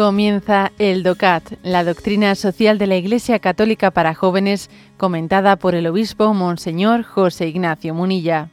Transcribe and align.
Comienza 0.00 0.72
el 0.78 1.02
DOCAT, 1.02 1.58
la 1.62 1.84
doctrina 1.84 2.34
social 2.34 2.78
de 2.78 2.86
la 2.86 2.96
Iglesia 2.96 3.38
Católica 3.38 3.90
para 3.90 4.14
jóvenes, 4.14 4.70
comentada 4.96 5.56
por 5.56 5.74
el 5.74 5.86
obispo 5.86 6.32
Monseñor 6.32 7.02
José 7.02 7.48
Ignacio 7.48 7.92
Munilla. 7.92 8.48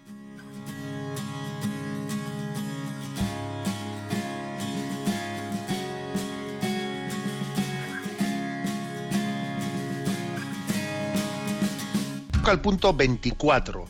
al 12.43 12.59
punto 12.59 12.93
24 12.93 13.85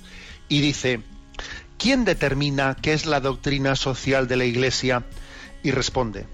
y 0.48 0.62
dice, 0.62 1.02
¿quién 1.80 2.06
determina 2.06 2.76
qué 2.80 2.94
es 2.94 3.08
la 3.08 3.20
doctrina 3.20 3.76
social 3.76 4.28
de 4.28 4.38
la 4.38 4.46
Iglesia? 4.46 5.06
Y 5.64 5.72
responde, 5.72 6.28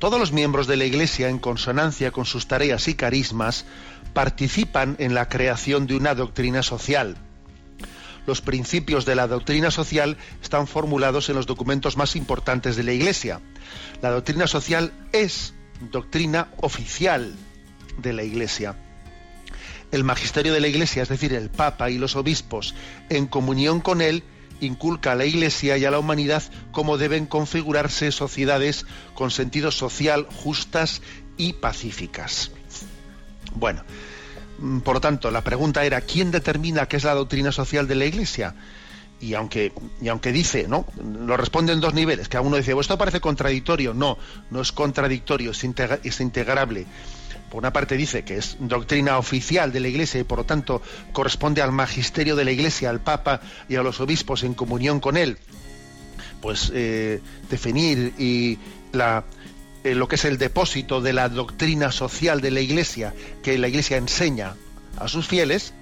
todos 0.00 0.18
los 0.18 0.32
miembros 0.32 0.66
de 0.66 0.78
la 0.78 0.86
Iglesia, 0.86 1.28
en 1.28 1.38
consonancia 1.38 2.10
con 2.10 2.24
sus 2.24 2.48
tareas 2.48 2.88
y 2.88 2.94
carismas, 2.94 3.66
participan 4.14 4.96
en 4.98 5.14
la 5.14 5.28
creación 5.28 5.86
de 5.86 5.94
una 5.94 6.14
doctrina 6.14 6.62
social. 6.62 7.18
Los 8.26 8.40
principios 8.40 9.04
de 9.04 9.14
la 9.14 9.26
doctrina 9.26 9.70
social 9.70 10.16
están 10.42 10.66
formulados 10.66 11.28
en 11.28 11.36
los 11.36 11.46
documentos 11.46 11.98
más 11.98 12.16
importantes 12.16 12.76
de 12.76 12.82
la 12.82 12.92
Iglesia. 12.92 13.40
La 14.00 14.10
doctrina 14.10 14.46
social 14.46 14.92
es 15.12 15.52
doctrina 15.92 16.48
oficial 16.56 17.34
de 17.98 18.12
la 18.14 18.22
Iglesia. 18.22 18.76
El 19.92 20.04
magisterio 20.04 20.54
de 20.54 20.60
la 20.60 20.68
Iglesia, 20.68 21.02
es 21.02 21.10
decir, 21.10 21.34
el 21.34 21.50
Papa 21.50 21.90
y 21.90 21.98
los 21.98 22.16
obispos, 22.16 22.74
en 23.10 23.26
comunión 23.26 23.80
con 23.80 24.00
él, 24.00 24.24
inculca 24.60 25.12
a 25.12 25.14
la 25.14 25.24
Iglesia 25.24 25.76
y 25.76 25.84
a 25.84 25.90
la 25.90 25.98
humanidad 25.98 26.42
cómo 26.72 26.98
deben 26.98 27.26
configurarse 27.26 28.12
sociedades 28.12 28.86
con 29.14 29.30
sentido 29.30 29.70
social 29.70 30.26
justas 30.30 31.02
y 31.36 31.54
pacíficas. 31.54 32.50
Bueno, 33.54 33.82
mm, 34.58 34.80
por 34.80 34.94
lo 34.94 35.00
tanto, 35.00 35.30
la 35.30 35.42
pregunta 35.42 35.84
era 35.84 36.00
¿quién 36.00 36.30
determina 36.30 36.86
qué 36.86 36.96
es 36.96 37.04
la 37.04 37.14
doctrina 37.14 37.52
social 37.52 37.88
de 37.88 37.94
la 37.94 38.04
Iglesia? 38.04 38.54
Y 39.20 39.34
aunque, 39.34 39.72
y 40.00 40.08
aunque 40.08 40.32
dice, 40.32 40.66
¿no? 40.66 40.86
Lo 41.04 41.36
responde 41.36 41.74
en 41.74 41.80
dos 41.80 41.92
niveles, 41.92 42.28
que 42.28 42.38
a 42.38 42.40
uno 42.40 42.56
dice, 42.56 42.74
esto 42.78 42.96
parece 42.96 43.20
contradictorio. 43.20 43.92
No, 43.92 44.16
no 44.50 44.62
es 44.62 44.72
contradictorio, 44.72 45.50
es, 45.50 45.62
es 46.04 46.20
integrable 46.20 46.86
por 47.50 47.58
una 47.58 47.72
parte 47.72 47.96
dice 47.96 48.22
que 48.22 48.36
es 48.36 48.56
doctrina 48.60 49.18
oficial 49.18 49.72
de 49.72 49.80
la 49.80 49.88
Iglesia 49.88 50.20
y 50.20 50.24
por 50.24 50.38
lo 50.38 50.44
tanto 50.44 50.80
corresponde 51.12 51.60
al 51.60 51.72
magisterio 51.72 52.36
de 52.36 52.44
la 52.44 52.52
Iglesia, 52.52 52.90
al 52.90 53.00
Papa 53.00 53.40
y 53.68 53.74
a 53.74 53.82
los 53.82 54.00
obispos 54.00 54.44
en 54.44 54.54
comunión 54.54 55.00
con 55.00 55.16
él, 55.16 55.36
pues 56.40 56.70
eh, 56.72 57.20
definir 57.50 58.14
y 58.18 58.58
la, 58.92 59.24
eh, 59.82 59.94
lo 59.94 60.06
que 60.06 60.14
es 60.14 60.24
el 60.24 60.38
depósito 60.38 61.00
de 61.00 61.12
la 61.12 61.28
doctrina 61.28 61.90
social 61.90 62.40
de 62.40 62.52
la 62.52 62.60
Iglesia 62.60 63.14
que 63.42 63.58
la 63.58 63.68
Iglesia 63.68 63.96
enseña 63.96 64.54
a 64.96 65.08
sus 65.08 65.26
fieles, 65.26 65.74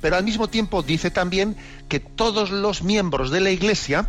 pero 0.00 0.16
al 0.16 0.24
mismo 0.24 0.48
tiempo 0.48 0.82
dice 0.82 1.10
también 1.10 1.56
que 1.88 2.00
todos 2.00 2.50
los 2.50 2.82
miembros 2.82 3.30
de 3.30 3.40
la 3.40 3.50
Iglesia 3.50 4.08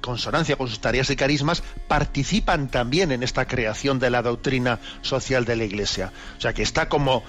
consonancia 0.00 0.56
con 0.56 0.68
sus 0.68 0.80
tareas 0.80 1.10
y 1.10 1.16
carismas, 1.16 1.62
participan 1.88 2.68
también 2.68 3.12
en 3.12 3.22
esta 3.22 3.46
creación 3.46 3.98
de 3.98 4.10
la 4.10 4.22
doctrina 4.22 4.78
social 5.02 5.44
de 5.44 5.56
la 5.56 5.64
Iglesia. 5.64 6.12
O 6.38 6.40
sea 6.40 6.52
que 6.52 6.62
está 6.62 6.88
como, 6.88 7.22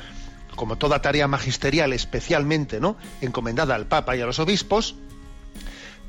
como 0.55 0.77
toda 0.77 1.01
tarea 1.01 1.27
magisterial, 1.27 1.93
especialmente 1.93 2.79
¿no? 2.79 2.97
encomendada 3.21 3.75
al 3.75 3.87
Papa 3.87 4.15
y 4.15 4.21
a 4.21 4.25
los 4.25 4.39
obispos, 4.39 4.95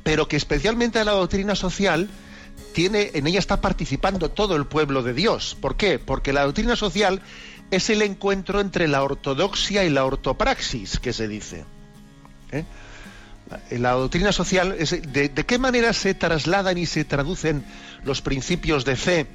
pero 0.03 0.27
que 0.27 0.37
especialmente 0.37 1.03
la 1.03 1.11
doctrina 1.11 1.55
social 1.55 2.09
tiene, 2.73 3.11
en 3.13 3.27
ella 3.27 3.39
está 3.39 3.61
participando 3.61 4.29
todo 4.29 4.55
el 4.55 4.65
pueblo 4.65 5.03
de 5.03 5.13
Dios. 5.13 5.55
¿Por 5.59 5.75
qué? 5.75 5.99
Porque 5.99 6.33
la 6.33 6.43
doctrina 6.43 6.75
social 6.75 7.21
es 7.71 7.89
el 7.89 8.01
encuentro 8.01 8.59
entre 8.59 8.87
la 8.87 9.03
ortodoxia 9.03 9.83
y 9.83 9.89
la 9.89 10.05
ortopraxis, 10.05 10.99
que 10.99 11.13
se 11.13 11.27
dice. 11.27 11.65
¿Eh? 12.51 12.65
La 13.71 13.91
doctrina 13.91 14.31
social 14.31 14.75
es 14.77 14.91
de, 14.91 15.29
qué 15.31 15.57
manera 15.57 15.93
se 15.93 16.13
trasladan 16.13 16.77
y 16.77 16.85
se 16.85 17.05
traducen 17.05 17.63
los 18.03 18.21
principios 18.21 18.85
de 18.85 18.95
fe 18.95 19.27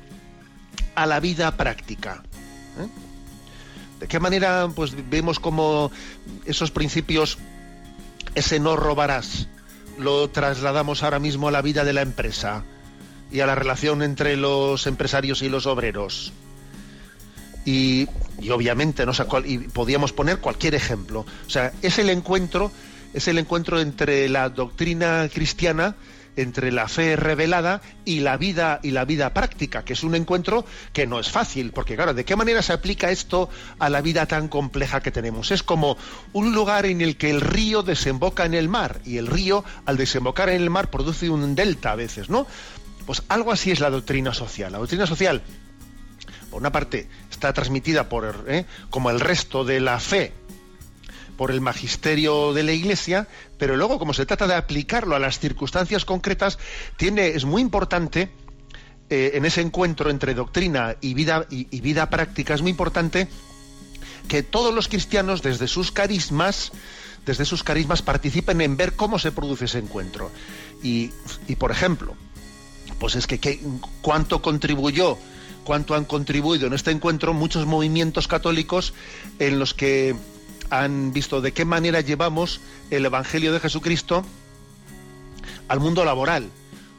a 0.94 1.06
la 1.06 1.20
vida 1.20 1.56
práctica. 1.56 2.22
¿Eh? 2.78 2.88
¿De 4.00 4.06
qué 4.06 4.20
manera 4.20 4.69
pues, 4.74 4.94
vemos 5.10 5.41
como 5.41 5.91
esos 6.44 6.70
principios, 6.70 7.38
ese 8.34 8.60
no 8.60 8.76
robarás, 8.76 9.48
lo 9.98 10.30
trasladamos 10.30 11.02
ahora 11.02 11.19
mismo 11.19 11.48
a 11.48 11.50
la 11.50 11.62
vida 11.62 11.84
de 11.84 11.92
la 11.92 12.02
empresa 12.02 12.64
y 13.30 13.40
a 13.40 13.46
la 13.46 13.54
relación 13.54 14.02
entre 14.02 14.36
los 14.36 14.86
empresarios 14.86 15.42
y 15.42 15.48
los 15.48 15.66
obreros? 15.66 16.32
Y, 17.64 18.08
obviamente, 18.50 19.04
¿no? 19.04 19.12
y 19.44 19.58
podíamos 19.58 20.12
poner 20.14 20.38
cualquier 20.38 20.75
ejemplo. 20.75 21.26
O 21.46 21.50
sea, 21.50 21.72
es 21.82 21.98
el 21.98 22.08
encuentro 22.08 22.72
es 23.12 23.28
el 23.28 23.38
encuentro 23.38 23.80
entre 23.80 24.28
la 24.28 24.48
doctrina 24.48 25.28
cristiana, 25.32 25.96
entre 26.36 26.70
la 26.70 26.86
fe 26.86 27.16
revelada 27.16 27.80
y 28.04 28.20
la 28.20 28.36
vida 28.36 28.78
y 28.82 28.92
la 28.92 29.04
vida 29.04 29.34
práctica, 29.34 29.84
que 29.84 29.94
es 29.94 30.04
un 30.04 30.14
encuentro 30.14 30.64
que 30.92 31.06
no 31.06 31.19
es 31.19 31.30
fácil, 31.30 31.72
porque 31.72 31.96
claro, 31.96 32.14
¿de 32.14 32.24
qué 32.24 32.36
manera 32.36 32.62
se 32.62 32.72
aplica 32.72 33.10
esto 33.10 33.48
a 33.78 33.88
la 33.88 34.00
vida 34.00 34.26
tan 34.26 34.48
compleja 34.48 35.00
que 35.00 35.10
tenemos? 35.10 35.50
Es 35.50 35.62
como 35.62 35.96
un 36.32 36.52
lugar 36.52 36.86
en 36.86 37.00
el 37.00 37.16
que 37.16 37.30
el 37.30 37.41
río 37.41 37.82
desemboca 37.82 38.44
en 38.44 38.54
el 38.54 38.69
mar 38.69 39.00
y 39.04 39.16
el 39.16 39.26
río 39.26 39.64
al 39.84 39.96
desembocar 39.96 40.48
en 40.48 40.62
el 40.62 40.70
mar 40.70 40.90
produce 40.90 41.28
un 41.28 41.54
delta 41.54 41.92
a 41.92 41.96
veces, 41.96 42.30
¿no? 42.30 42.46
Pues 43.04 43.22
algo 43.28 43.50
así 43.50 43.70
es 43.70 43.80
la 43.80 43.90
doctrina 43.90 44.32
social. 44.34 44.70
La 44.70 44.78
doctrina 44.78 45.06
social 45.06 45.42
por 46.50 46.60
una 46.60 46.72
parte, 46.72 47.08
está 47.30 47.52
transmitida 47.52 48.08
por, 48.08 48.46
¿eh? 48.48 48.64
como 48.90 49.10
el 49.10 49.20
resto 49.20 49.64
de 49.64 49.80
la 49.80 50.00
fe 50.00 50.32
por 51.38 51.53
el 51.53 51.60
magisterio 51.60 52.53
de 52.53 52.65
la 52.65 52.72
Iglesia, 52.72 53.28
pero 53.59 53.76
luego, 53.76 54.00
como 54.00 54.12
se 54.12 54.26
trata 54.26 54.49
de 54.49 54.54
aplicarlo 54.54 55.15
a 55.15 55.21
las 55.21 55.38
circunstancias 55.38 56.04
concretas, 56.04 56.59
tiene, 56.97 57.28
es 57.28 57.44
muy 57.44 57.62
importante 57.62 58.28
eh, 59.09 59.31
en 59.34 59.44
ese 59.44 59.60
encuentro 59.60 60.10
entre 60.10 60.34
doctrina 60.34 60.97
y 61.00 61.15
vida, 61.15 61.47
y, 61.49 61.81
vida 61.81 62.10
práctica, 62.10 62.54
es 62.54 62.60
muy 62.60 62.72
importante 62.72 63.28
que 64.26 64.43
todos 64.43 64.75
los 64.75 64.88
cristianos, 64.88 65.41
desde 65.41 65.69
sus 65.69 65.93
carismas, 65.93 66.72
desde 67.25 67.44
sus 67.44 67.62
carismas, 67.62 68.03
participen 68.03 68.60
en 68.60 68.76
ver 68.76 68.94
cómo 68.94 69.20
se 69.20 69.31
produce 69.31 69.66
ese 69.66 69.78
encuentro. 69.78 70.32
Y, 70.82 71.12
por 71.56 71.70
ejemplo, 71.70 72.16
pues 72.99 73.15
es 73.15 73.28
que, 73.28 73.60
cuánto 74.03 74.43
contribuyó, 74.43 75.16
cuánto 75.62 75.94
han 75.94 76.05
contribuido 76.05 76.66
en 76.66 76.72
este 76.72 76.91
encuentro 76.91 77.32
muchos 77.32 77.65
movimientos 77.65 78.26
católicos 78.26 78.93
en 79.38 79.60
los 79.60 79.72
que 79.72 80.16
han 80.71 81.12
visto 81.12 81.41
de 81.41 81.53
qué 81.53 81.65
manera 81.65 82.01
llevamos 82.01 82.61
el 82.91 83.05
Evangelio 83.06 83.53
de 83.53 83.61
Jesucristo 83.61 84.25
al 85.69 85.81
mundo 85.81 86.05
laboral, 86.05 86.49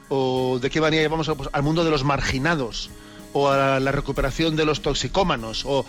o 0.10 0.60
de 0.62 0.70
qué 0.70 0.82
manera 0.82 1.04
llevamos 1.04 1.30
pues, 1.36 1.50
al 1.52 1.64
mundo 1.64 1.84
de 1.84 1.92
los 1.92 2.04
marginados, 2.04 2.90
o 3.34 3.50
a 3.50 3.80
la 3.80 3.92
recuperación 3.92 4.56
de 4.56 4.66
los 4.66 4.82
toxicómanos, 4.82 5.64
o, 5.66 5.86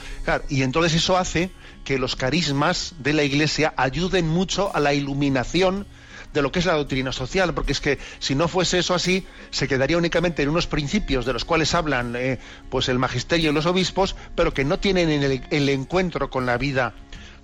y 0.48 0.62
entonces 0.62 0.94
eso 0.94 1.16
hace 1.16 1.50
que 1.84 1.98
los 1.98 2.16
carismas 2.16 2.94
de 2.98 3.14
la 3.14 3.22
Iglesia 3.22 3.72
ayuden 3.76 4.28
mucho 4.28 4.74
a 4.74 4.80
la 4.80 4.92
iluminación 4.92 5.86
de 6.34 6.42
lo 6.42 6.52
que 6.52 6.60
es 6.60 6.66
la 6.66 6.74
doctrina 6.74 7.12
social, 7.12 7.54
porque 7.54 7.72
es 7.72 7.80
que 7.80 7.98
si 8.20 8.34
no 8.34 8.46
fuese 8.46 8.78
eso 8.78 8.94
así, 8.94 9.26
se 9.50 9.66
quedaría 9.66 9.98
únicamente 9.98 10.42
en 10.42 10.48
unos 10.48 10.66
principios 10.66 11.24
de 11.24 11.32
los 11.32 11.44
cuales 11.44 11.74
hablan 11.74 12.14
eh, 12.14 12.38
pues 12.68 12.88
el 12.88 12.98
magisterio 12.98 13.50
y 13.50 13.54
los 13.54 13.66
obispos, 13.66 14.14
pero 14.36 14.54
que 14.54 14.64
no 14.64 14.78
tienen 14.78 15.10
el 15.50 15.68
encuentro 15.68 16.30
con 16.30 16.46
la 16.46 16.56
vida 16.56 16.94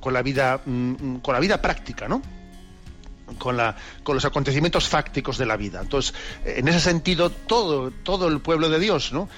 con 0.06 0.14
la 0.14 0.22
vida, 0.22 0.60
mm, 0.64 1.16
con 1.16 1.34
la 1.34 1.40
vida 1.40 1.60
práctica, 1.60 2.06
¿no? 2.06 2.22
Con, 3.38 3.56
la, 3.56 3.74
con 4.04 4.14
los 4.14 4.24
acontecimientos 4.24 4.88
fácticos 4.88 5.36
de 5.36 5.46
la 5.46 5.56
vida. 5.56 5.80
Entonces, 5.80 6.14
en 6.44 6.68
ese 6.68 6.78
sentido, 6.78 7.28
todo, 7.28 7.90
todo 7.90 8.28
el 8.28 8.38
pueblo 8.38 8.68
de 8.68 8.78
Dios, 8.78 9.12
¿no? 9.12 9.28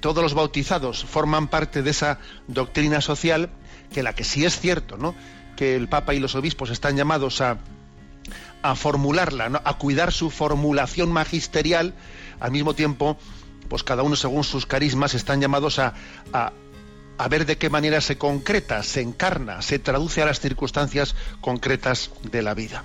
todos 0.00 0.22
los 0.22 0.34
bautizados 0.34 1.06
forman 1.06 1.48
parte 1.48 1.82
de 1.82 1.88
esa 1.88 2.18
doctrina 2.48 3.00
social 3.00 3.48
que 3.90 4.02
la 4.02 4.14
que 4.14 4.24
sí 4.24 4.44
es 4.44 4.60
cierto, 4.60 4.98
¿no? 4.98 5.14
que 5.56 5.74
el 5.74 5.88
Papa 5.88 6.12
y 6.12 6.20
los 6.20 6.34
obispos 6.34 6.68
están 6.68 6.94
llamados 6.94 7.40
a, 7.40 7.56
a 8.60 8.74
formularla, 8.74 9.62
a 9.64 9.78
cuidar 9.78 10.12
su 10.12 10.28
formulación 10.28 11.10
magisterial, 11.10 11.94
al 12.40 12.50
mismo 12.50 12.74
tiempo, 12.74 13.16
pues 13.70 13.84
cada 13.84 14.02
uno 14.02 14.16
según 14.16 14.44
sus 14.44 14.66
carismas 14.66 15.14
están 15.14 15.40
llamados 15.40 15.78
a, 15.78 15.94
a, 16.34 16.52
a 17.18 17.28
ver 17.28 17.46
de 17.46 17.58
qué 17.58 17.68
manera 17.68 18.00
se 18.00 18.16
concreta, 18.16 18.82
se 18.82 19.00
encarna, 19.00 19.60
se 19.60 19.78
traduce 19.78 20.22
a 20.22 20.26
las 20.26 20.40
circunstancias 20.40 21.14
concretas 21.40 22.10
de 22.30 22.42
la 22.42 22.54
vida. 22.54 22.84